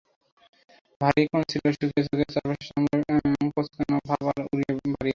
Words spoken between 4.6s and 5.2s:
দেয়।